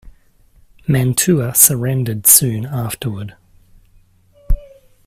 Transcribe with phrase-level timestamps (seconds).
[0.87, 3.35] Mantua surrendered soon afterward.